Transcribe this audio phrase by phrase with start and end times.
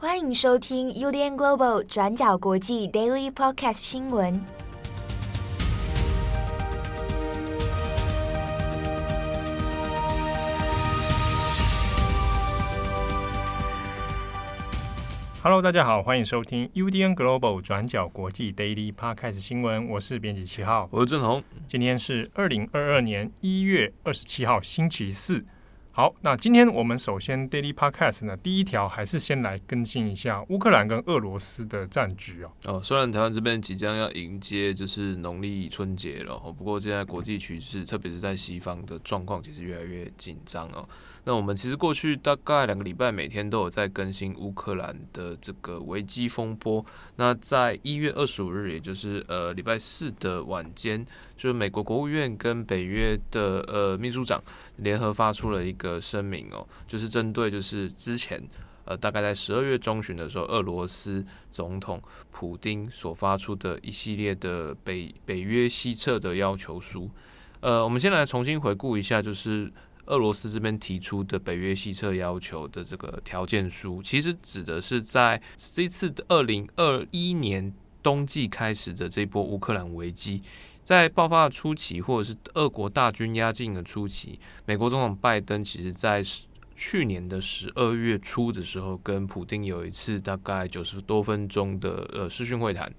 [0.00, 4.40] 欢迎收听 UDN Global 转角国际 Daily Podcast 新闻。
[15.42, 19.88] Hello，大家好，欢迎收听 UDN Global 转角国际 Daily Podcast 新闻。
[19.88, 21.42] 我是编辑七号，我是郑红。
[21.68, 25.44] 今天是二零二二年一月二十七号，星期四。
[25.98, 32.52] 好，那今天我们首先 Daily Podcast 呢，第一条还是先来更新一下乌克兰跟俄罗斯的战局哦。
[32.66, 40.88] 哦，虽然台湾这边即将要迎接就是农历春节了，不过现在国际局势，特别是在西方的状况，其实越来越紧张哦。
[41.24, 46.82] 那我们其实过去大概两个礼拜，每天都有在更新乌克兰的这个危机风波。
[47.16, 51.04] 那在一月二十五日，也就是呃礼拜四的晚间，
[51.36, 54.42] 就是美国国务院跟北约的呃秘书长
[54.78, 58.42] 联合发出了一个声明哦，就是针对就是之前
[58.84, 67.08] 呃大概在十二月中旬的时候，俄罗斯总统普丁所发出的一系列的北北约西撤的要求书。
[67.60, 69.72] 呃，我们先来重新回顾一下，就是。
[70.08, 77.70] 俄罗斯这边提出的北约西撤要求的这个条件书，其实指的是在这次的二零二一年
[78.02, 80.42] 冬季开始的这波乌克兰危机，
[80.88, 86.24] 在爆发初期，或者是俄国大军压境的初期，美国总统拜登其实在
[86.74, 92.90] 去年的十二月初的时候，跟普丁有一次大概九十多分钟的呃视讯会谈。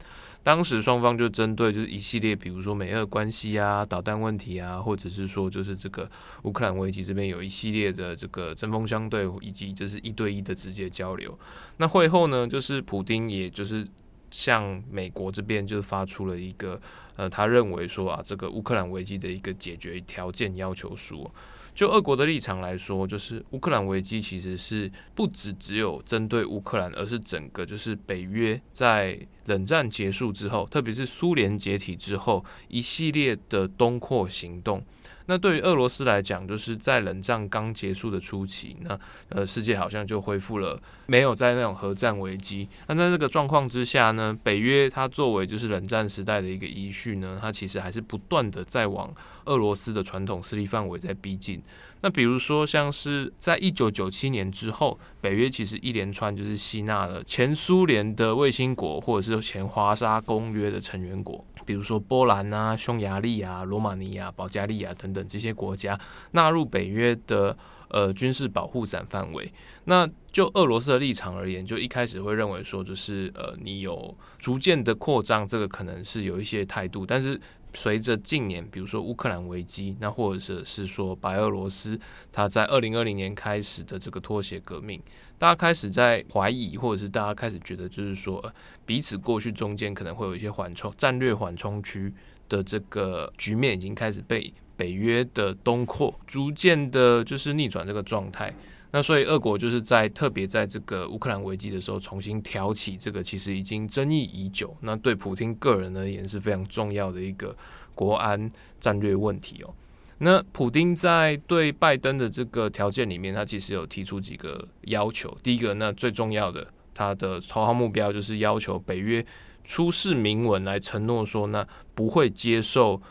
[0.44, 6.08] 当时双方就针对就是一系列，比如说美俄关系啊、导弹问题啊，或者是说就是这个
[6.44, 11.36] 乌克兰危机这边有一系列的这个针锋相对，以及就是一对一的直接交流。
[11.78, 13.88] 那会后呢，就是普丁也就是
[14.30, 16.80] 向美国这边就是发出了一个
[17.20, 21.30] 呃，他认为说啊，这个乌克兰危机的一个解决条件要求书。
[21.76, 34.82] 就俄国的立场来说，就是乌克兰危机其实是不只只有针对乌克兰，而是整个就是北约在冷战结束之后，特别是苏联解体之后一系列的东扩行动。
[35.30, 42.68] 那对于俄罗斯来讲，就是在冷战刚结束的初期，那呃世界好像就恢复了没有在那种核战危机。
[42.88, 49.14] 那在这个状况之下呢，北约它作为就是冷战时代的一个遗绪呢，它其实还是不断的在往
[49.46, 51.62] 俄罗斯的传统势力范围在逼近。
[52.02, 61.46] 那比如说像是在一九九七年之后，北约其实一连串就是吸纳了前苏联的卫星国，或者是前华沙公约的成员国。
[61.70, 65.96] 比如说波兰啊、匈牙利啊、罗马尼亚、保加利亚等等这些国家
[66.32, 67.56] 纳入北约的
[67.90, 69.54] 呃军事保护伞范围。
[69.84, 77.40] 那就俄罗斯的立场而言，就一开始会认为说，就是呃你有逐渐的扩张，这个可能是有一些态度，但是。
[77.76, 82.00] 随着近年，比如说乌克兰危机，那或者是说白俄罗斯，
[82.32, 85.00] 他在二零二零年开始的这个脱鞋革命，
[85.40, 88.54] 大家开始在怀疑，或者是大家开始觉得，就是说
[88.86, 92.14] 彼此过去中间可能会有一些缓冲、战略缓冲区
[92.50, 98.54] 的这个局面，已经开始被北约的东扩逐渐的，就是逆转这个状态。
[98.92, 107.56] 那所以，俄国就是在特别在这个乌克兰危机的时候，重新挑起这个其实已经争议已久，那对普京个人而言是非常重要的一个
[107.94, 109.74] 国安战略问题哦。
[110.20, 115.36] 那普丁在对拜登的这个条件里面，他其实有提出几个要求。
[115.42, 119.26] 第一个，那最重要的，他的头号目标就是要求北约
[119.64, 121.66] 出示明文来承诺说，那
[121.96, 123.02] 不会接受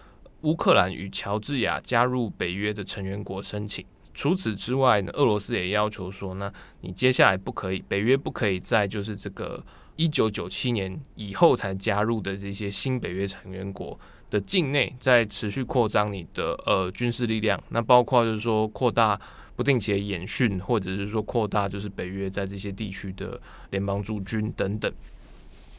[0.42, 3.84] 乌克兰与乔治亚加入北约的成员国申请。
[4.12, 6.52] 除此之外呢，俄罗斯也要求说，那
[6.82, 9.64] 你接下来不可以，北约不可以在就是这个
[9.96, 13.98] 一九九七年以后才加入的这些新北约成员国
[14.30, 19.20] 的境内，在持续扩张你的呃军事力量，那包括就是说扩大
[19.56, 23.40] 不定期的演训，或者是说扩大就是北约在这些地区的
[23.70, 24.92] 联邦驻军等等。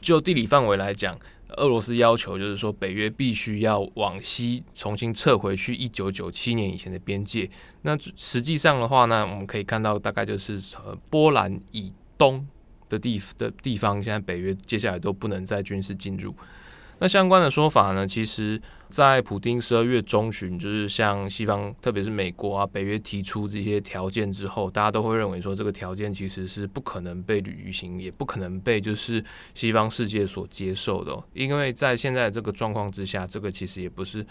[0.01, 1.17] 就地理范围来讲。
[1.57, 7.49] 俄罗斯要求就是说，北约必须要往西重新撤回去一九九七年以前的边界。
[7.81, 12.47] 那实际上的话呢，我们可以看到，大概就是呃波兰以东
[12.87, 16.35] 的地的地方，现在北约接下来都不能再军事进入。
[17.01, 29.23] 那相关的说法呢，其实，在普丁十二月中旬，就是向西方，特别是美国啊、北约提出这些条件之后，大家都会认为说，这个条件其实是不可能被履行，也不可能被就是
[29.55, 31.17] 西方世界所接受的。
[31.33, 34.25] 因为在现在这个状况之下，这个其实也不是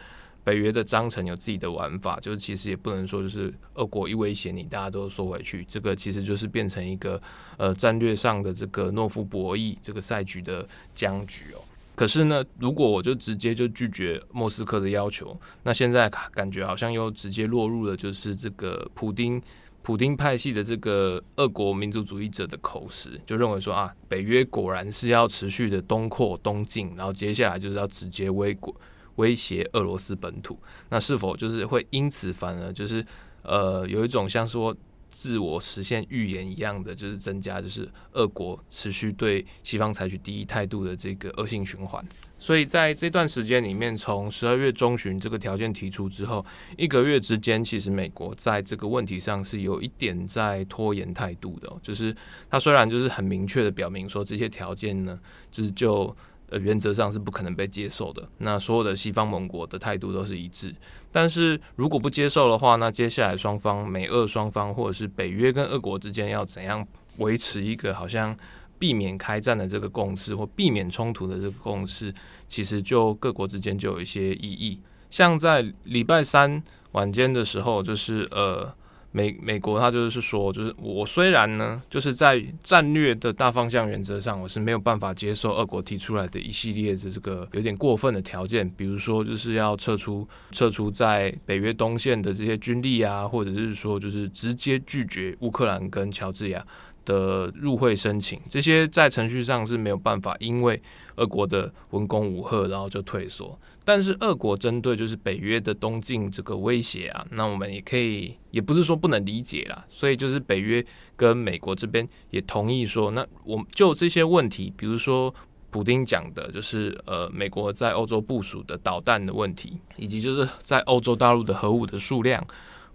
[0.44, 5.64] 北约的章程有自己的玩法，就是其实也不能说就是俄国一威胁你，大家都缩回去。
[5.64, 7.18] 这个其实就是变成一个
[7.56, 11.64] 呃战略上的这个诺夫博弈这个赛局的僵局哦。
[11.98, 19.42] 可是呢，如果我就直接就拒绝莫斯科的要求，那现在感觉好像又直接落入了就是这个普丁
[19.82, 28.72] 普丁派系的这个俄国民族主义者的口实，就认为说啊，北约果然是要持续的东扩东进，然后接下来就是要直接威国
[29.16, 30.56] 威胁俄罗斯本土。
[30.90, 33.04] 那是否就是会因此反而就是
[33.42, 34.76] 呃有一种像说
[35.10, 42.04] 自我实现预言一样的，就是增加就是俄国持续对西方采取敌意态度的这个恶性循环？
[42.40, 46.44] 所以在这段时间里面，从十二月中旬这个条件提出之后，
[46.76, 51.68] 一个月之间，其实美国在这个问题上是有一点在拖延态度的。
[51.82, 52.14] 就是
[52.48, 55.18] 他虽然就是很明确的表明说这些条件呢，
[55.50, 56.16] 就是就
[56.48, 58.28] 呃原则上是不可能被接受的。
[58.38, 60.72] 那所有的西方盟国的态度都是一致。
[61.10, 66.86] 但是如果不接受的话，那接下来双方美俄双方或者是北约跟俄国之间要怎样
[67.18, 68.36] 维持一个好像？
[68.80, 72.14] 避免开战的这个共识，或避免冲突的这个共识，
[72.48, 74.80] 其实就各国之间就有一些异议。
[75.10, 76.62] 像在礼拜三
[76.92, 78.72] 晚间的时候，就是呃
[79.10, 96.64] 美美国他就是说，就是我虽然呢，就是在战略的大方向原则上，我是没有办法接受俄国提出来的一系列的这个有点过分的条件，比如说就是要撤出撤出在北约东线的这些军力啊，或者是说就是直接拒绝乌克兰跟乔治亚。
[97.04, 100.78] 的入会申请，这些在程序上是没有办法，因为
[101.16, 103.58] 俄国的文攻武吓，然后就退缩。
[103.88, 109.82] 但是俄国针对就是北约的东进这个威胁啊，那我们也可以，也不是说不能理解啦。
[109.88, 110.84] 所以就是北约
[111.16, 115.34] 跟美国这边也同意说，那我们就这些问题，比如说
[115.70, 122.46] 普丁讲的，就是呃美国在欧洲部署的导弹的问题，以及就是在欧洲大陆的核武的数量。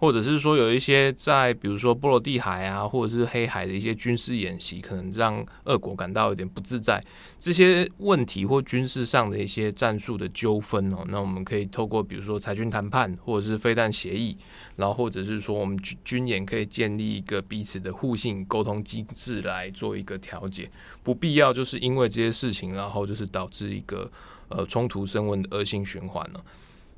[0.04, 7.02] 或者是说有一些在比如说波罗的海啊，或者是黑海的一些军事演习，可能让俄国感到有点不自在。
[7.40, 14.36] 这些问题或军事上的一些战术的纠纷哦，那我们可以透过比如说裁军谈判，或者是飞弹协议，
[14.76, 20.70] 然后或者是说我们军军演可以建立一个彼此的互信沟通机制来做一个调解，
[21.02, 24.12] 不必要就是因为这些事情，然后就是导致一个
[24.50, 26.44] 呃冲突升温的恶性循环了。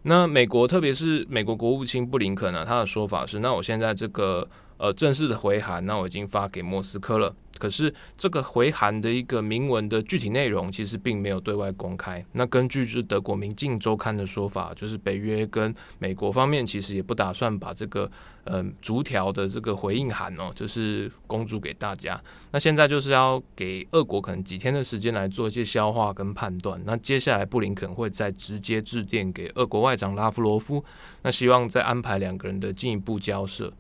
[0.08, 4.48] 那美国，特别是美国国务卿布林肯呢，他的说法是：那我现在这个
[4.78, 7.36] 呃正式的回函，那我已经发给莫斯科了。
[7.60, 12.24] 可是这个回函的一个明文的具体内容，其实并没有对外公开。
[12.34, 18.10] 那根据就是德国《明镜周刊》的说法，就是北约跟美国方面其实也不打算把这个
[18.48, 22.22] 嗯、逐条的这个回应函哦，就是公诸给大家。
[22.52, 26.80] 那现在就是要给俄国可能几天的时间来做一些消化跟判断。
[26.86, 30.84] 那接下来布林肯会再直接致电给俄国外长拉夫罗夫，
[31.24, 33.74] 那希望再安排两个人的进一步交涉。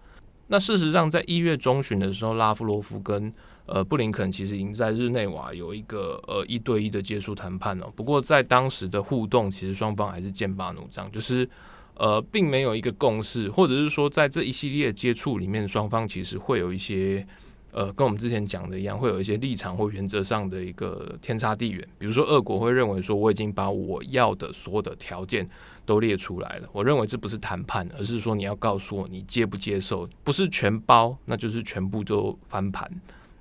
[0.47, 3.31] 那事实上，在一月中旬的时候，拉夫罗夫跟
[3.67, 7.91] 呃，布林肯其实已经在日内瓦有一个呃一对一的接触谈判了。
[7.95, 11.49] 不过在当时的互动，其实双方还是剑拔弩张，就是
[11.95, 17.25] 呃并没有一个共识，或者是说在这一系列接触里面，双方其实会有一些
[17.71, 21.87] 呃跟我们之前讲的一样，会有一些立场或原则上的一个天差地远。
[21.97, 25.49] 比如说，俄国会认为说，我已经把我要的所有的条件
[25.87, 32.89] 都列出来了，我认为这不是谈判，而是说你要告诉我你接不接受，不是全包，那就是全部就翻盘。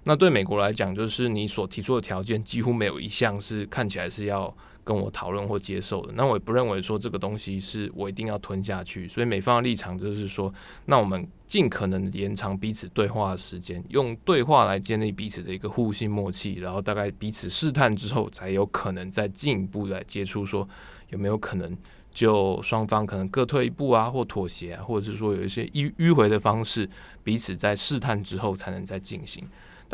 [0.05, 4.55] 那对美国来讲，就是你所提出的条件几乎没有一项是看起来是要
[4.85, 6.13] 跟我讨论或接受的。
[6.15, 9.09] 那我也不认为说这个东西是我一定要吞下去。
[9.09, 10.53] 所以美方的立场就是说，
[10.85, 20.69] 那我们尽可能延长彼此对话的时间，用对话来建立彼此的一个互信默契，然后大概彼此试探之后，才有可能再进一步来接触，说
[21.09, 21.75] 有没有可能
[22.13, 26.87] 就双方可能各退一步啊，或妥协，或者是说有一些迂迂回的方式，
[27.23, 29.43] 彼此在试探之后才能再进行。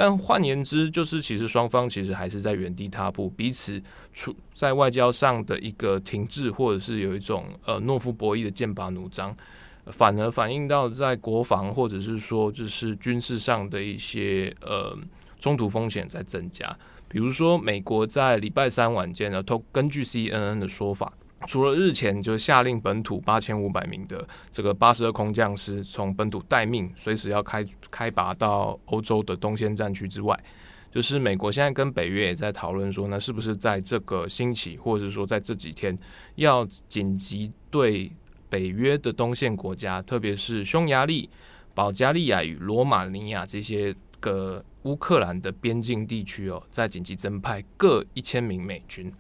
[0.03, 3.79] 但换言之，就是其实双方其实还是在原地踏步，彼此
[4.15, 9.37] 处在外交上的一个停滞，或者是有一种呃懦夫博弈的剑拔弩张，
[9.89, 14.97] 反而反映到在国防或者是说就是军事上的一些呃
[15.39, 16.75] 冲突风险在增加。
[17.07, 21.13] 比如说，美国在礼拜三晚间呢，都根据 CNN 的说法。
[21.47, 30.39] 除了日前就下令本土八千五百名的这个八十二空降师从本土待命，随时要开开拔到欧洲的东线战区之外，
[30.93, 35.97] 就是美国现在跟北约也在讨论说，那是不是在这个星期，或者说在这几天，
[36.35, 38.13] 要紧急对
[38.49, 41.31] 北约的东线国家，特别是匈牙利、
[41.75, 49.11] 保加利亚与罗马尼亚这些个乌克兰的边境地区哦，在紧急增派各一千名美军。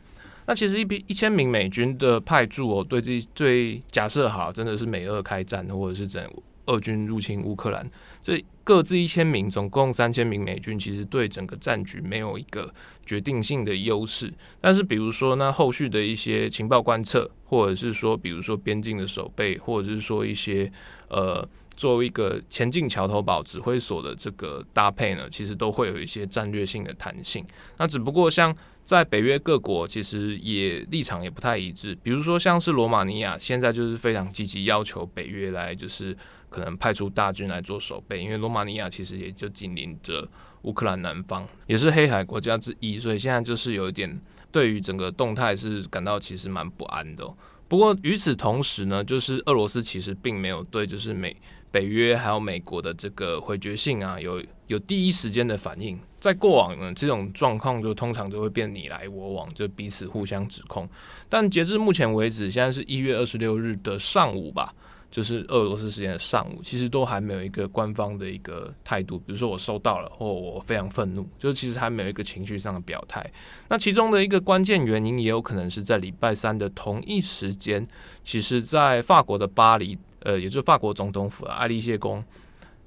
[0.50, 6.28] 那其实一批一千名美军的派驻哦，对这对假设好真的是美俄开战，或者是整
[6.66, 7.88] 俄军入侵乌克兰，
[8.20, 12.68] 这各自一千名，总共三千名美军，其实对整个战局没有一个
[13.06, 14.34] 决定性的优势。
[14.60, 20.68] 但是比如说那后续的一些情报观测，或者是说比如说边境的守备，或者是说一些
[21.06, 21.48] 呃
[21.80, 27.42] 作为一个前进桥头堡指挥所的这个搭配呢，其实都会有一些战略性的弹性。
[27.78, 31.96] 那只不过像在北约各国，其实也立场也不太一致。
[32.02, 36.14] 比如说像是罗马尼亚，现在就是非常积极要求北约来，就是
[36.50, 40.28] 可能派出大军来做守备，因为罗马尼亚其实也就紧邻着
[40.64, 44.20] 乌克兰南方，也是黑海国家之一，所以现在就是有一点
[44.52, 47.26] 对于整个动态是感到其实蛮不安的。
[47.68, 51.34] 不过与此同时呢，就是俄罗斯其实并没有对就是美
[51.70, 55.98] 北约还有美国的这个回绝信啊有有第一时间的反应。
[56.20, 60.88] 在过往呢，这种状况就通常都会变你来我往，就彼此互相指控。
[61.28, 64.74] 但截至目前为止，现在是一月二十六日的上午吧。
[65.10, 73.28] 就是俄罗斯时间的上午，其实都还没有一个官方的一个态度，比如说我收到了，或我非常愤怒，就是其实还没有一个情绪上的表态。
[73.68, 77.84] 那其中的一个关键原因，也有可能是在礼拜三的同一时间，
[78.24, 82.24] 其实在法国的巴黎，呃，也就是法国总统府的爱丽舍宫，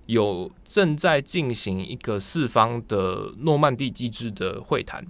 [0.06, 5.06] 有正在进行一个四方的诺曼底机制的会谈。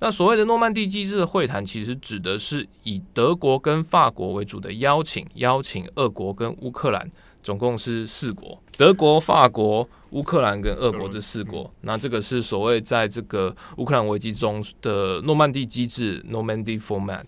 [0.00, 7.08] 那所谓的诺曼底机制的会谈，其实指的是以德国跟法国为主的邀请，邀请俄国跟乌克兰，
[7.40, 11.72] 总共是四国，德国、法国、乌克兰跟俄国这四国。
[11.82, 17.24] 那这个是所谓在这个乌克兰危机中的诺曼底机制 （Normandy Format）。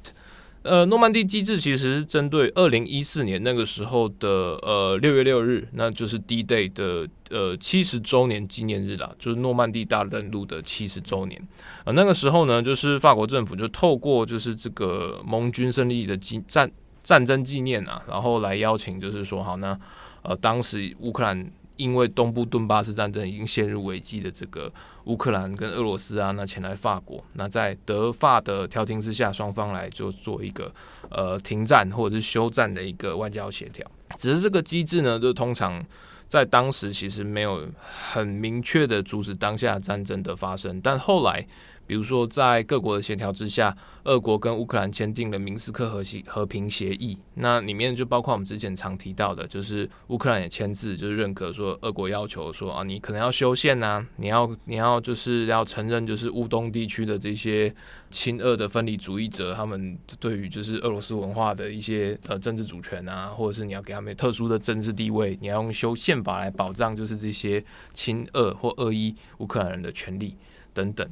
[0.65, 4.29] 呃，诺曼底机制其实是针对二零一四年那个时候的
[4.63, 11.41] 呃六月六日，那就是 D-Day 的呃七十周年纪念日啦，就是诺曼底大登陆的七十周年。
[11.85, 16.71] 呃，那个时候呢，就是法国政府就透过就是这个盟军胜利的纪战
[17.03, 19.79] 战争纪念啊，然后来邀请，就是说好那
[20.23, 21.51] 呃当时乌克兰。
[21.77, 24.73] 因为东部顿巴斯战争已经陷入危机的这个
[25.05, 30.73] 乌克兰跟俄罗斯啊，那前来法国，那在德法的调停之下，双方来就做一个
[31.11, 33.85] 呃停战或者是休战的一个外交协调。
[34.17, 35.85] 只是这个机制呢，就通常
[36.29, 41.47] 在当时其实没有很明确的阻止当下战争的发生，但后来。
[41.87, 47.19] 比如说，在各国的协调之下，俄国跟乌克兰签订了明斯克和协和平协议。
[47.35, 57.75] 那里面就包括我们之前常提到的，就是乌克兰也签字，就是认可说，俄国要求说啊，你可能要修宪呐、你要你要就是要承认，就是乌东地区的这些
[58.11, 67.63] 亲俄的分离主义者，他们对于就是俄罗斯文化的一些呃政治主权啊，或者是你要给他们特殊的政治地位，你要用修宪法来保障，就是这些
[67.93, 70.37] 亲俄或俄裔乌克兰人的权利
[70.73, 71.09] 等等。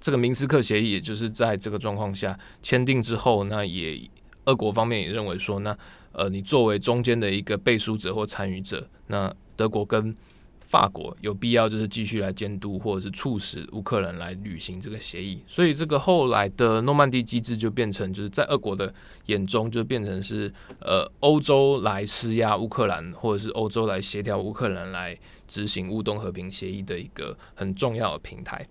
[0.00, 4.00] 这个明斯克协议，也就是在这个状况下签订之后，那也
[4.44, 5.76] 俄国方面也认为说，那
[6.12, 10.14] 呃，你作为中间的一个背书者或参与者，那德国跟
[10.60, 15.42] 法国有必要就是继续来监督或者是促使乌克兰来履行这个协议。
[15.46, 18.92] 所以这个后来的诺曼底机制就变成，就是在俄国的
[19.26, 28.66] 眼中就变成是呃欧洲来施压乌克兰，或者是欧洲来协调乌克兰来执行乌东和平协议的一个很重要的平台。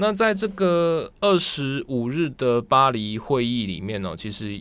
[0.00, 4.58] 那在这个二十五日的巴黎会议里面呢，其实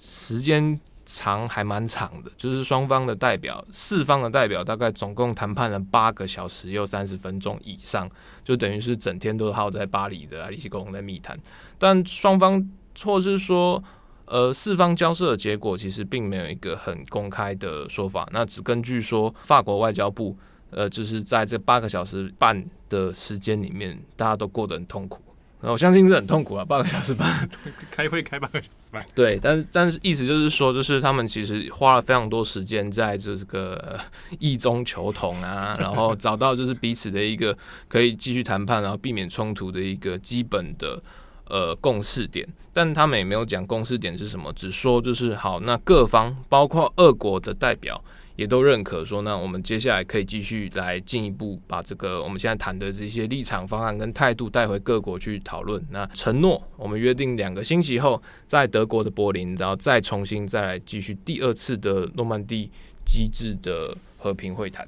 [0.00, 8.10] 时间长还蛮长的，就是双方的代表、四方的代表，大概总共谈判了八个小时又三十分钟以上，
[8.42, 11.38] 就等于是整天都耗在巴黎的爱丽舍宫在密谈。
[11.78, 12.68] 但双方
[13.04, 13.80] 或是说，
[14.24, 20.36] 呃，四方交涉的结果其实并没有一个很公开的说法，那只根据说法国外交部。
[20.72, 25.20] 呃，就是在这八个小时半的时间里面，大家都过得很痛苦。
[25.60, 27.48] 然后我相信是很痛苦啊，八个小时半
[27.88, 29.06] 开会开八个小时半。
[29.14, 33.96] 对，但是但是意思就是说，就是他们其实花了非常多时间在这个
[34.40, 41.00] 异中求同啊，然后找到就是彼此的一个可以继续谈判，然后避免冲突的一个基本的
[41.48, 42.44] 呃共识点。
[42.72, 48.02] 但他们也没有讲共识点是什么，只说就是好，那各方包括俄国的代表。
[48.42, 55.80] 也都认可说，那我们接下来可以继续来进一步把这个我们现在谈的这些立场方案跟态度带回各国去讨论。
[55.90, 62.68] 那承诺我们约定两个星期后在德国的柏林，然后再重新再来继续第二次的诺曼底
[63.06, 64.84] 机制的和平会谈。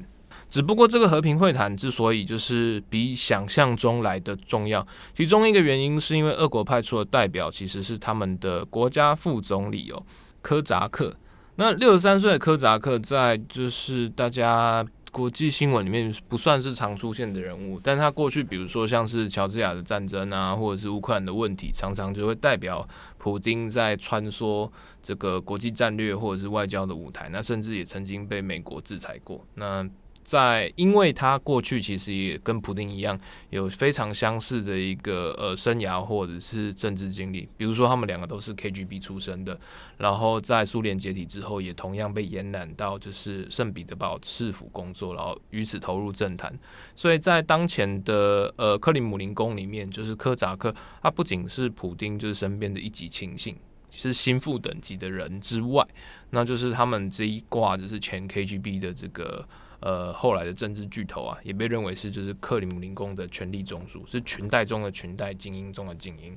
[0.51, 4.85] 只不过这个和平会谈之所以就是比想象中来的重要，
[5.15, 10.03] 其中一个原因是因为俄国派出的代表其实是他们的国家副总理哦，
[10.43, 11.15] 科扎克。
[11.57, 22.87] 那六十三岁的科扎克在就是大家国际新闻里面不算是常出现的人物，但他过去比如说像是乔治亚的战争啊，或者是乌克兰的问题，常常就会代表
[23.19, 24.69] 普京在穿梭
[25.01, 27.29] 这个国际战略或者是外交的舞台。
[27.31, 29.47] 那甚至也曾经被美国制裁过。
[29.55, 29.89] 那
[30.25, 33.17] 在因为他过去其实也跟普丁一样，
[33.51, 39.61] 有非常相似的一个呃生涯或者是政治经历，比如说他们两个都是 KGB 出身的，
[39.99, 46.59] 然后在苏联解体之后，也同样被延揽到就是圣彼得堡市府工作，然后于此投入政坛。
[46.97, 53.55] 所以在当前的呃克里姆林宫里面，就是柯扎克，他不仅是普丁就是身边的一级亲信，
[53.91, 55.87] 是心腹等级的人之外，
[56.31, 59.47] 那就是他们这一挂就是前 KGB 的这个。
[59.85, 66.35] 呃，后来的政治巨头啊，也被认为是就是克里姆林宫的权力中枢，是裙带中的裙带，精英中的精英。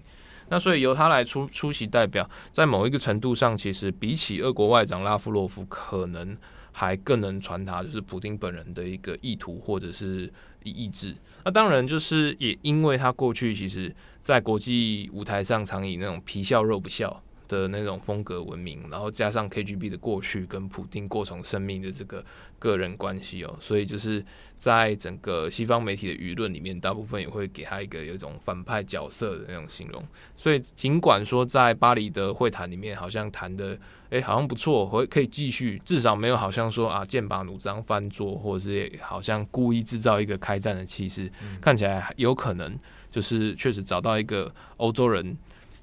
[0.50, 6.38] 那所以由他来出出席代表，在某一个程度上，其实比起俄国外长拉夫洛夫，可能
[6.74, 10.30] 还更能传达就是普丁本人的一个意图或者是
[10.63, 11.16] 意志。
[11.46, 22.24] 那当然就是也因为他过去其实在国际舞台上常以那种皮笑肉不笑的那种风格闻名，然后加上 KGB 的过去跟普丁过从生命的这个
[22.60, 24.24] 个人关系哦，所以就是
[24.58, 30.04] 在整个西方媒体的舆论里面，大部分也会给他一个有一种反派角色的那种形容。
[30.36, 33.77] 所以尽管说在巴黎的会谈里面好像谈的
[34.10, 42.77] 诶好像不错，会可以继续，至少没有好像说啊剑拔弩张翻桌，或者是好像故意制造一个开战的气势，嗯、看起来有可能
[43.10, 45.38] 就是确实找到一个欧洲人。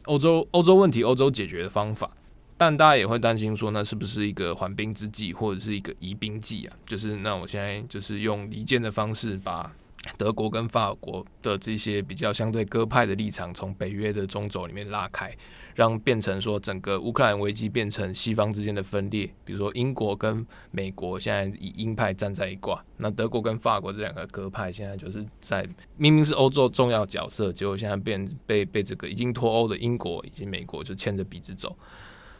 [0.05, 2.11] 欧洲欧洲问题，欧洲解决的方法，
[2.57, 6.77] 但大家也会担心说，那是不是一个缓兵之计，或者是一个疑兵计啊？
[6.87, 9.71] 就是那我现在就是用离间的方式把。
[10.17, 15.35] 德国跟法国的这些比较相对鸽派的立场，从北约的中轴里面拉开，
[15.75, 19.29] 让变成说整个乌克兰危机变成西方之间的分裂。
[19.45, 31.77] 比如说英国跟美国现在以鹰派站在一挂，那德国跟法国这两个鸽派现在就是在明明是欧洲重要角色，结果现在变被被这个已经脱欧的英国以及美国就牵着鼻子走。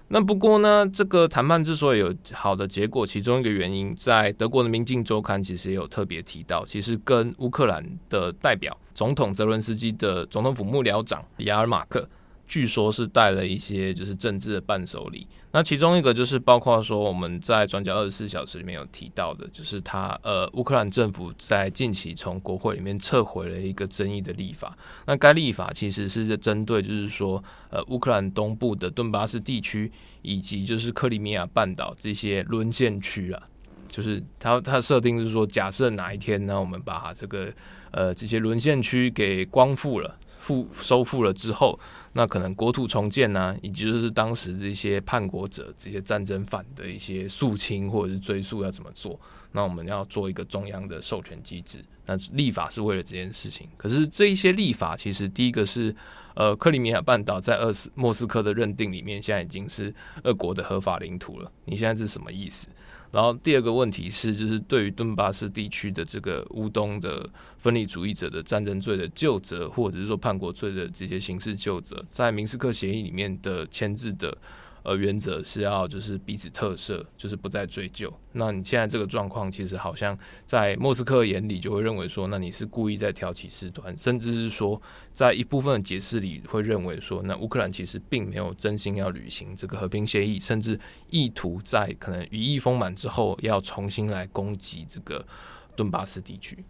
[0.09, 12.09] 那不过呢，这个谈判之所以有好的结果，其中一个原因，在德国的《明镜周刊》其实也有特别提到，其实跟乌克兰的代表总统泽伦斯基的总统府幕僚长雅尔马克。
[12.47, 29.91] 据说是带了一些就是政治的伴手礼，那其中一个就是包括说我们在转角二十四小时里面有提到的，就是他呃乌克兰政府在近期从国会里面撤回了一个争议的立法，那该立法其实是针对就是说呃乌克兰东部的顿巴斯地区
[30.21, 33.43] 以及就是克里米亚半岛这些沦陷区啊，
[33.89, 37.51] 就是他他设定是说假设哪一天呢我们把这个
[37.91, 40.19] 呃这些沦陷区给光复了。
[40.45, 41.81] 复收复了之后，
[42.13, 49.19] 那可能国土重建呢、以及就是当时这些叛国者、这些战争犯的一些肃清或者是追诉要怎么做？
[49.53, 51.79] 那我们要做一个中央的授权机制。
[52.05, 53.67] 那立法是为了这件事情。
[53.79, 55.95] 可是这一些立法，其实第一个是，
[56.35, 61.51] 呃，克里米亚半岛在俄斯莫斯科的认定里面，现在已经是俄国的合法领土了。
[61.65, 62.69] 你现在是什么意思？
[63.15, 74.37] 然后第二个问题是，就是对于顿巴斯地区的这个乌东的分离主义者的战争罪的救责，或者是说叛国罪的这些刑事救责，在明斯克协议里面的签字的。
[74.85, 78.13] 呃，原则是要就是彼此特赦，就是不再追究。
[78.33, 84.81] 那你现在这个状况，其实好像在莫斯科眼里就会认为说，那你是故意在挑起事端，甚至是说，
[85.15, 95.27] 在一部分的解释里会认为说，那乌克兰其实并没有真心要履行这个和平协议，甚至意图在可能羽翼丰满之后要重新来攻击这个
[95.75, 96.63] 顿巴斯地区。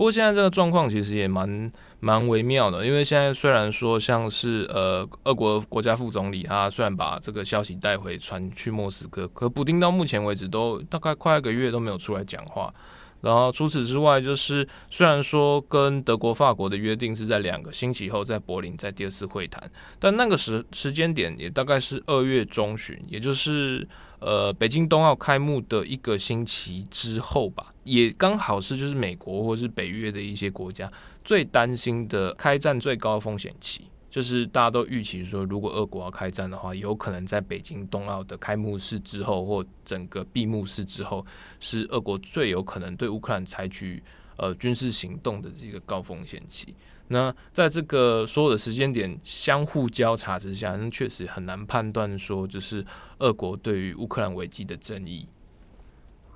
[0.00, 12.72] 不过现在这个状况其实也蛮蛮微妙的，因为现在虽然说像是呃，俄国国家副总理他虽然把这个消息带回传去莫斯科，可普丁到目前为止都大概快一个月都没有出来讲话。
[13.20, 23.86] 然后除此之外，就是虽然说跟德国、法国的约定是在两个星期后在柏林在第二次会谈，但那个时时间点也大概是二月中旬，也就是。
[24.20, 30.92] 呃，北京冬奥开幕的一个星期之后吧，也刚好是就是美国或是北约的一些国家
[31.24, 41.24] 最担心的开战最高风险期，就是大家都预期说，如果俄国要开战的话，有可能在北京冬奥的开幕式之后或整个闭幕式之后，
[41.60, 44.02] 是俄国最有可能对乌克兰采取
[44.36, 46.74] 呃军事行动的这个高风险期。
[47.06, 52.84] 那在这个所有的时间点相互交叉之下，那确实很难判断说，就是
[53.18, 55.26] 俄国对于乌克兰危机的争议。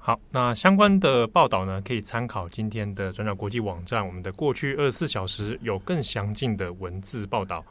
[0.07, 7.65] 好，那相关的报道呢，可以参考今天的转角国际网站，我们的过去二十四小时有更详尽的文字报道。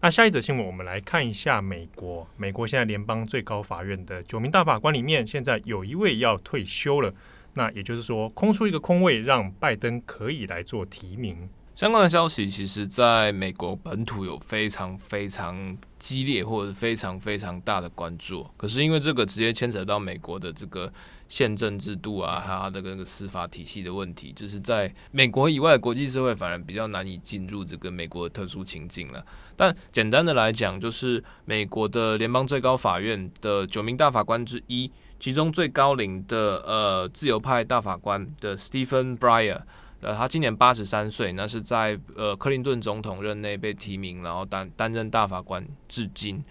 [0.00, 2.24] 那下一则新闻，我们来看一下美国。
[2.36, 7.12] 美国现在联邦最高法院的九名大法官里面，现在有一位要退休了。
[7.54, 11.48] 那也就是说，空出一个空位，让拜登可以来做提名。
[11.74, 18.46] 相关的消息，其实在美国本土有非常非常激烈或者非常非常大的关注。
[18.56, 20.92] 可是因为这个直接牵扯到美国的这个
[21.28, 29.24] 宪政制度啊，还有它的那个司法体系的问题，就是在美国以外国际社会反而比较难以进入这个美国的特殊情境了。
[29.56, 39.60] 但简单的来讲，就是美国的联邦最高法院的九名大法官之一，其中最高龄的呃自由派大法官的 Stephen Breyer，
[40.00, 46.44] 呃，他今年八十三岁，那是在呃克林顿总统任内被提名，然后担担任大法官至今。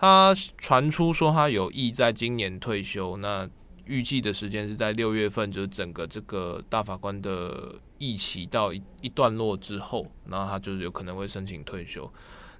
[0.00, 3.48] 他传出说他有意在今年退休，那
[3.88, 12.08] 预计的时间是在六月份，就是整个这个大法官的议期到一一段落之后，然后他就有可能会申请退休。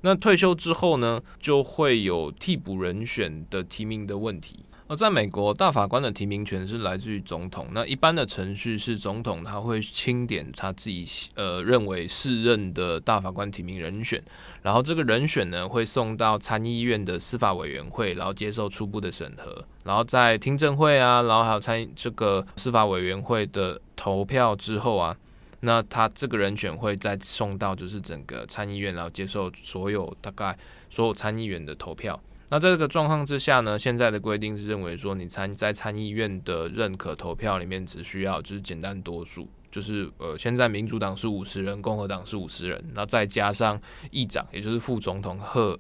[0.01, 4.61] 那退休之后呢，就会有替补人选的提名的问题。
[4.89, 7.67] 而在美国，大法官的提名权是来自于总统。
[7.73, 14.19] 那一般的程序是总统他会清点他自己呃认为适任的大法官提名人选，
[14.63, 25.15] 然后这个人选呢会送到参议院的司法委员会，然后接受初步的审核，然后在听证会啊，然后还有参这个司法委员会的投票之后啊，
[25.61, 30.57] 那他这个人选会再送到就是整个参议院，然后接受所有大概
[30.89, 32.19] 所有参议员的投票。
[32.51, 43.79] 那在这个状况之下呢，现在的规定是认为说，你参在参议院的认可投票里面只需要就是简单多数，就是呃，现在民主党是五十人，共和党是五十人，那再加上
[44.11, 45.79] 议长，也就是副总统贺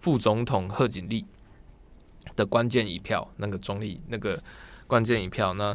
[0.00, 1.24] 副总统贺锦丽
[2.36, 4.38] 的关键一票，那个中立那个
[4.86, 5.74] 关键一票，那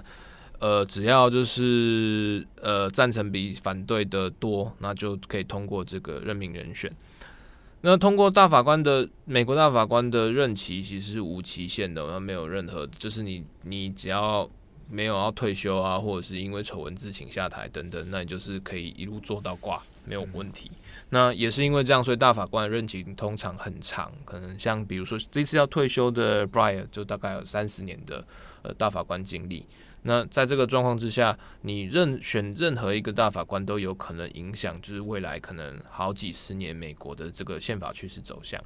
[0.59, 6.91] 呃，只要就是呃赞成比反对的多，那就可以通过这个任命人选。
[7.87, 14.49] 那通过大法官的美国大法官的任期其实是无期限的，那没有任何，就是你你只要
[14.89, 20.71] 没有要退休啊，或者是因为丑闻自请下台等等，那你就是可以一路做到挂，没有问题。
[21.09, 28.25] 那也是因为这样，所以大法官的任期通常很长，可能像比如说这次要退休的 Breyer 就大概有三十年的
[28.63, 29.63] 呃大法官经历。
[30.07, 38.63] 那在这个状况之下，你任选任何一个大法官都有可能影响，就是未来可能好几十年美国的这个宪法趋势走向。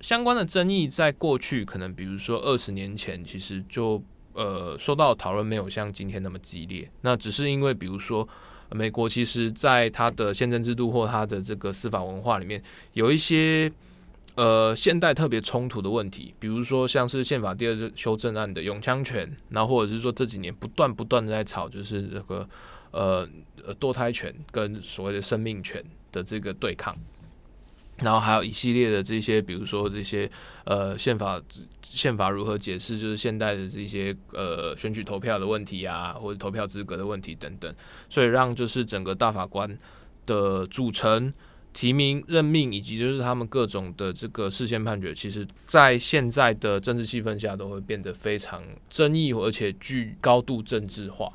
[0.00, 4.00] 相关的争议在过去可能，比如说二十年前，其实就
[4.32, 6.88] 呃受到讨论没有像今天那么激烈。
[7.00, 8.28] 那只是因为，比如说
[8.70, 13.70] 美国其实在它的宪政制度或它的这个司法文化里面有一些。
[14.36, 22.48] 呃，现代特别冲突的问题，比如说像是宪法第二修正案的拥枪权，然后或者是说这几年不断不断的在吵，就是这个
[22.92, 23.28] 呃
[23.78, 26.96] 堕胎权跟所谓的生命权的这个对抗，
[27.98, 30.30] 然后还有一系列的这些，比如说这些
[30.64, 31.42] 呃宪法
[31.82, 37.74] 宪法如何解释，就是现代的这些呃选举投票的问题啊，或者投票资格的问题等等，
[38.08, 39.76] 所以让就是整个大法官
[40.24, 41.34] 的组成。
[41.72, 51.32] 提名、任命以及就是他们各种的这个事先判决，其实，在现在的政治气氛下，都会变得非常争议，而且具高度政治化。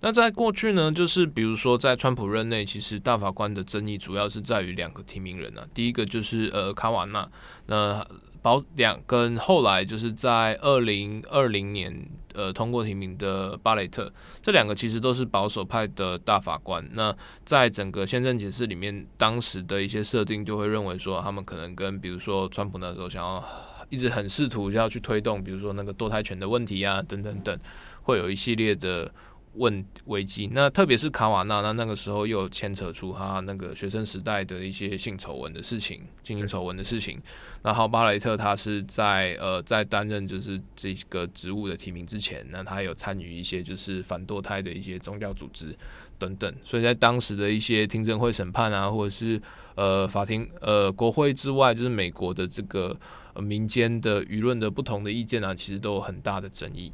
[0.00, 7.28] 那在过去呢，就是比如说在川普任内，其实大法官的争议主要是在于两个提名人啊，第一个就是呃卡瓦纳，
[7.66, 8.06] 那。
[8.42, 16.86] 保两跟后来就是在二零二零年呃通过提名的巴雷特，这两个其实都是保守派的大法官。
[16.94, 23.44] 那在整个宪政解释里面，当时的一些设定就会认为说，他们可能跟比如说川普那时候想要
[23.88, 27.58] 一直很试图要去推动，比如说那个堕胎权的问题啊等等等，
[28.02, 29.12] 会有一系列的。
[29.58, 37.20] 问危机，那特别是卡瓦纳，那那个时候又牵扯出他那个学生时代的一些性丑闻的事情，性丑闻的事情。
[37.62, 45.76] 然后巴雷特他是在呃在担任就是这个职务的提名之前，那他有参与一些就是反堕胎的一些宗教组织
[46.18, 49.40] 等等，所以在当时的一些听证会审判啊，或者是
[49.74, 52.96] 呃法庭呃国会之外，就是美国的这个、
[53.34, 56.92] 民间的舆论的不同的意见啊，其实都有很大的争议。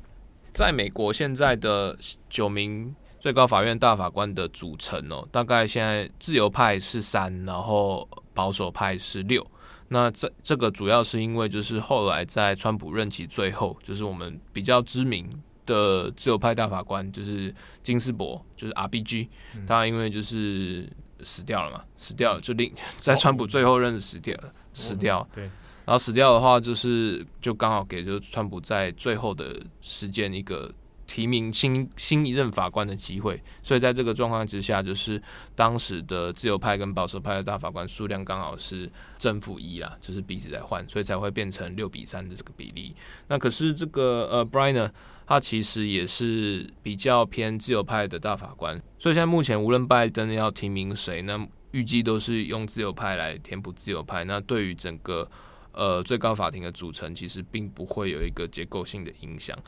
[0.55, 1.99] 在美国现在的
[2.31, 9.45] 九名最高法院大法官的组成哦，大概现在自由派是三，然后保守派是六。
[9.89, 15.29] 那这这个主要是因为就是后来在川普任期最后，就是我们比较知名
[15.67, 19.29] 的自由派大法官就是金斯伯，就是 RBG，
[19.67, 20.89] 他因为就是
[21.25, 25.27] 死掉了嘛，死掉了就令 在川普最后任死掉了，死掉。
[25.35, 25.51] 对。
[25.85, 30.73] 然后死掉的话，就是就刚好给就是川普在最后的时间一个
[31.07, 35.23] 提名新新一任法官的机会，所以在这个状况之下，就是
[35.55, 42.95] 当时的自由派跟保守派的大法官数量刚好是正负一啦，就是彼此在换，所以才会变成六比三的这个比例。
[43.29, 44.91] 那可是这个呃 b r i a n 呢，
[45.27, 54.25] 他其实也是比较偏自由派的大法官，所以现在目前无论拜登要提名谁，那预计都是用自由派来填补自由派。
[54.25, 55.31] 那对于整个
[55.75, 59.59] 呃，最高法庭的组成其实并不会有一个结构性的影响。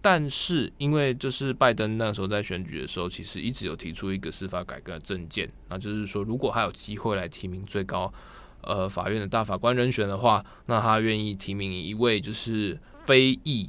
[0.00, 8.12] 但是因为就是拜登那时候在选举的时候，其实一直有提出一个司法改革的政见，那就是说，如果他有机会来提名最高
[8.60, 13.68] 呃法院的大法官人选的话，那他愿意提名一位就是非裔。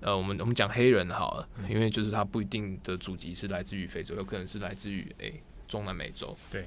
[0.00, 6.36] 呃，我们我们讲黑人好了，因为就是他不一定的祖籍是来自于非洲，有可能是来自于诶、欸、中南美洲。
[6.50, 6.66] 对，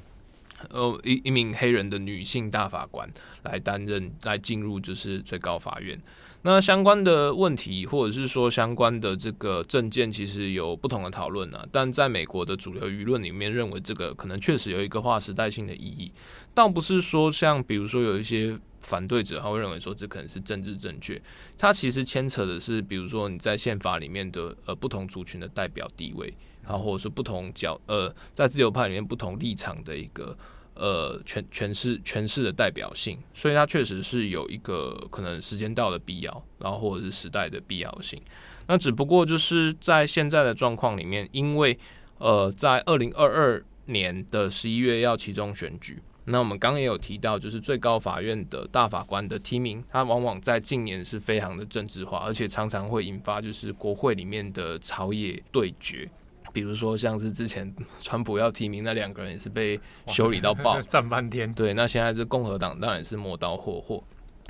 [0.69, 3.09] 呃，一一名黑人的女性大法官
[3.43, 5.99] 来担任，来进入就是最高法院。
[6.43, 11.65] 那相关的问题，或者是说相关的这个政见，其实有不同的讨论呢。
[11.71, 16.11] 但在美国的主流舆论里面，认为这个可能确实有一个划时代性的意义，
[16.53, 18.57] 倒不是说像比如说有一些。
[18.79, 21.21] 反对者他会认为说，这可能是政治正确，
[21.57, 26.33] 它其实牵扯的是，比如说你在宪法里面的呃不同族群的代表地位，
[26.67, 30.37] 然后或者是不同角呃在自由派里面不同立场的一个
[30.73, 38.21] 呃诠诠释诠释的代表性，所以它确实是有一个可能时间到的必要，然后或者是时代的必要性。
[38.67, 41.77] 那只不过就是在现在的状况里面，因为
[42.17, 45.97] 呃在二零二二年的十一月要其中选举。
[46.29, 56.09] 那我们刚刚也有提到，就是最高法院的大法官的提名，它往往在近年是非常的政治化，而且常常会引发就是国会里面的朝野对决。
[56.57, 61.53] 比如说像是之前川普要提名那两个人也是被修理到爆， 站半天。
[61.53, 64.03] 对，那现在这共和党当然是磨刀霍霍，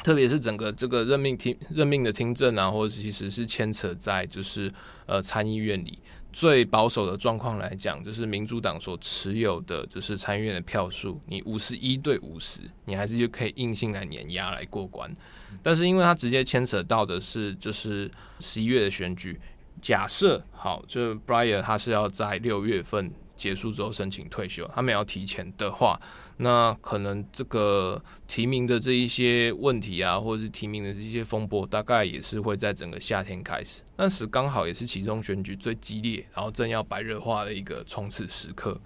[0.05, 4.71] 特别是整个这个任命听任命的听证啊，或者其实是牵扯在就是
[5.05, 5.99] 呃参议院里。
[6.31, 15.11] 最保守的状况来讲，就是民主党所持有的就是参议院的票数，你五十一对五十，你还是就可以硬性来碾压来过关。
[15.61, 19.37] 但是因为它直接牵扯到的是就是十一月的选举，
[19.81, 25.99] 假设好，就 Breyer 他是要在六月份结束之后申请退休，他们要提前的话。
[26.39, 33.81] 那可能这个提名的这一些问题啊，或者是提名的这些风波，大概也是会在整个夏天开始。
[33.95, 38.79] 那时刚好也是其中选举最激烈，然后正要白热化的一个冲刺时刻。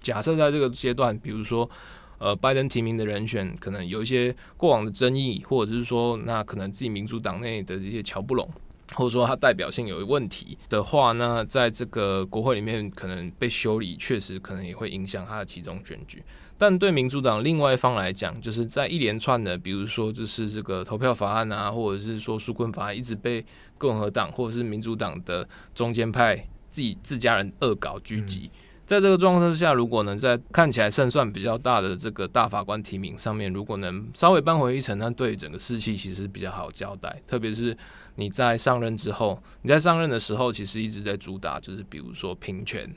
[0.00, 1.68] 假设在这个阶段，比如说
[2.16, 8.48] 呃，拜登提名的人选可能有一些过往的争议，或者是说那可能自己民主党内的这些乔不拢，
[8.94, 16.22] 或者说他代表性有问题的话，那在这个国会里面可能被修理，确实可能也会影响他的其中选举。
[16.56, 23.44] 但对民主党另外一方来讲，就是在一连串的，比如说就是这个投票法案啊，或者是说纾困法案，一直被
[23.76, 26.36] 共和党或者是民主党的中间派
[26.70, 28.50] 自己自家人恶搞狙击。
[28.86, 37.20] 在这个状况之下，如果能在看起来胜算比较大的这个大法官提名上面，如果能稍微扳回一城，那对整个士气其实比较好交代。
[37.26, 37.76] 特别是
[38.16, 42.88] 你在上任之后，你在上任的时候，其实一直在主打就是比如说平权。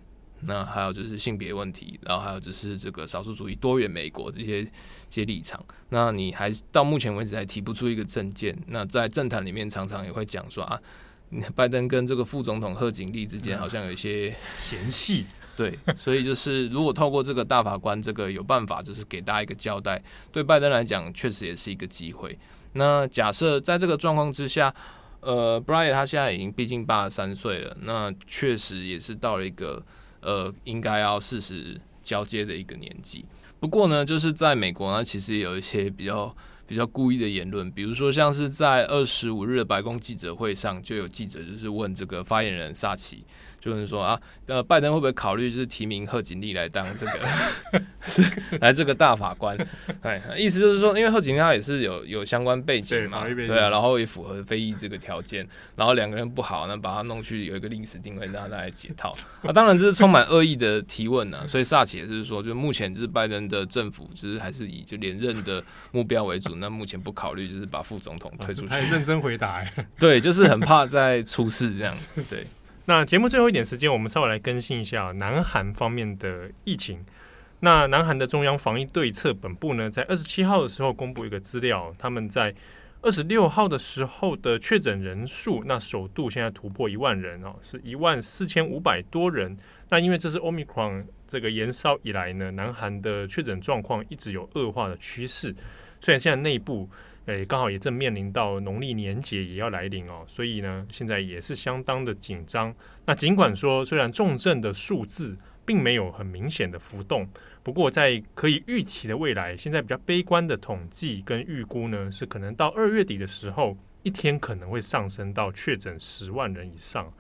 [0.42, 4.70] 那还有就是性别问题，然后还有就是这个少数主义、多元美国这些这
[5.10, 5.60] 些立场。
[5.90, 8.56] 那你还到目前为止还提不出一个政见。
[8.68, 10.80] 那在政坛里面常常也会讲说啊，
[11.56, 15.26] 拜登跟这个副总统贺锦丽之间好像有一些 嫌隙。
[15.56, 20.00] 对，所以就是如果透过这个大法官这个有办法，就是给大家一个交代，
[20.32, 22.38] 对拜登来讲确实也是一个机会。
[22.74, 24.72] 那假设在这个状况之下，
[25.22, 29.84] 呃，Brian 他现在已经毕竟八十三岁了，那确实也是到了一个。
[30.20, 33.24] 呃，应该要适时交接的一个年纪。
[33.60, 43.24] 不过呢，就是在美国呢，其实也有一些比较比较故意的言论，比如说像是在二十五日的白宫记者会上，就有记者就是问这个发言人萨奇。
[43.60, 47.20] 就是说啊，呃，拜登会不会考虑就是提名贺锦丽来当这个
[48.62, 49.58] 来这个大法官？
[50.02, 59.16] 哎，意思就是说，因为贺锦丽她也是有有相关背景嘛，对，对啊，然后也符合非议这个条件，然后两个人不好，那把他弄去有一个历史定位，让他来解套。
[59.42, 68.68] 啊，当然这是充满恶意的提问呢，所以萨奇也是说，就目前就是拜登的政府就是还是以就连任的目标为主，那目前不考虑就是把副总统推出去。
[68.68, 69.66] 他认真回答，
[70.00, 71.94] 对，就是很怕再出事这样，
[72.30, 72.46] 对。
[72.90, 77.06] 那节目最后一点时间，我们稍微来更新一下南韩方面的疫情。
[77.60, 82.56] 那南韩的中央防疫对策本部呢，在二十七号的时候公布一个资料，他们在
[83.02, 89.58] 二十六号的时候的确诊人数，那首度现在突破一万人哦，是一万四千五百多人。
[89.90, 95.54] 那因为这是 Omicron 这个延烧以来呢，南韩的确诊状况一直有恶化的趋势，
[96.00, 96.90] 虽然现在内部。
[97.28, 102.74] 诶，刚好也正面临到农历年节也要来临哦，所以呢，现在也是相当的紧张。
[103.06, 107.28] 那尽管说，虽然重症的数字并没有很明显的浮动，
[107.64, 117.12] 不过在可以预期的未来，现在比较悲观的统计跟预估呢，是可能到二月底的时候，一天可能会上升到确诊十万人以上。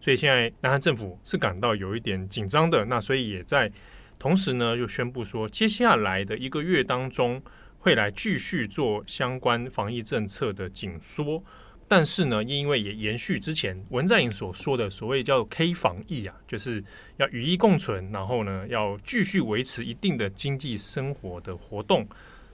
[0.00, 2.84] 所以现在南韩政府是感到有一点紧张的。
[2.86, 3.70] 那所以也在
[4.18, 7.40] 同时呢，又宣布说，接下来的一个月当中。
[7.82, 11.42] 会来继续做相关防疫政策的紧缩，
[11.88, 16.82] 但是呢，因为也延续之前文在寅所说的所谓叫 K 防疫啊，就是
[17.16, 22.06] 要与疫共存，然后呢，要继续维持一定的经济生活的活动。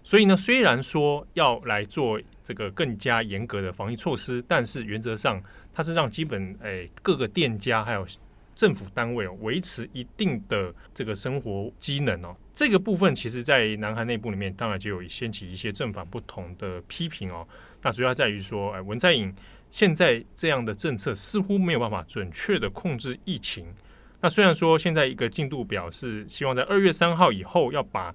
[0.02, 5.42] 所以呢，虽然说要来做这个更加严格的防疫措施，但是原则上
[5.74, 8.06] 它是让基本诶、各个店家还有
[8.58, 12.36] 政府单位哦维持一定的这个生活机能哦。
[12.52, 17.46] 这个部分其实，在南韩内部里面，当然就有掀起一些正反不同的批评哦。
[17.80, 19.32] 那主要在于说，哎，文在寅
[19.70, 23.64] 现在这样的政策似乎没有办法准确的控制疫情。
[24.20, 28.12] 那虽然说现在一个进度表是希望在二月三号以后要把。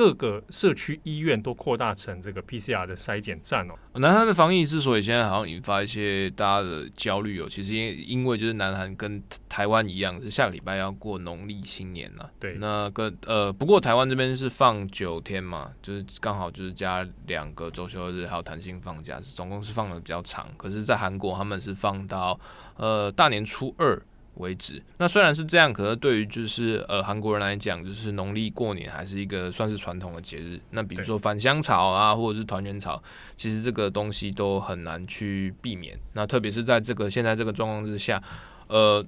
[0.00, 3.74] 各个社区医院都扩大成这个 PCR 的筛检站哦。
[4.00, 12.30] 南韩的防疫之所以现在好像引发一些大家的焦虑哦，其实因因为就是南韩跟台湾一样，是下个礼拜要过农历新年了。
[12.38, 20.48] 对，那个呃，不过台湾这边是放九天嘛，就是刚好就是加两个周休日，还有弹性放假，总共是放的比较长。
[20.56, 22.40] 可是，在韩国他们是放到
[22.76, 24.00] 呃大年初二。
[24.40, 24.82] 为止。
[24.98, 30.58] 那虽然是这样，可是对于就是呃韩国人来讲，就是农历过年还是一个算是传统的节日。
[30.70, 33.00] 那比如说返乡潮啊，或者是团圆潮，
[33.36, 35.96] 其实这个东西都很难去避免。
[36.14, 38.20] 那特别是在这个现在这个状况之下，
[38.66, 39.04] 呃，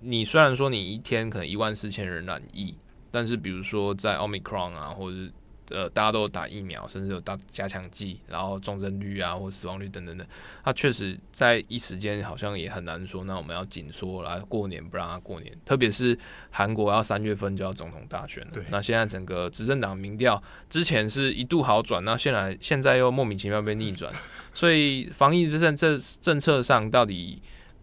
[0.00, 2.74] 你虽然说你一天可能一万四千人染疫，
[3.10, 5.32] 但是比如说在 Omicron 啊，或者是
[5.70, 10.26] 呃，大家都有打疫苗，甚至有打加强剂，然后重症率啊，或死亡率等等等，
[10.64, 13.24] 它确实在一时间好像也很难说。
[13.24, 15.52] 那我们要紧缩来过年，不让它过年。
[15.64, 16.18] 特别是
[16.50, 24.12] 韩国要三月份就要总统大选了，那现在整个执政党民调之前是一度好转，那现在现在又莫名其妙被逆转，
[24.54, 27.42] 所以防疫之政这政策上到底？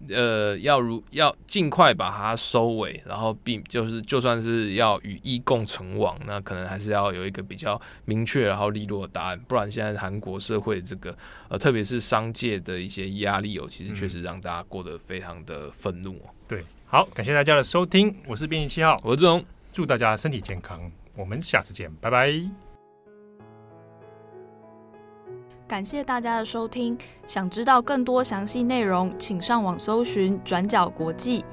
[0.09, 11.15] 呃，要如要尽快把它收尾，然后并就是就算是要与疫共存亡，那可能还是要有一个比较明确然后利落的答案，不然现在韩国社会这个
[11.49, 16.29] 呃，特别是商界的一些压力哦，其实确实让大家过得非常的愤怒哦。
[16.47, 22.72] 对，好，感谢大家的收听，我是编辑七号，我是志荣，祝大家身体健康，我们下次见，拜拜。
[25.67, 31.43] 感谢大家的收听，想知道更多详细内容，请上网搜寻转角国际。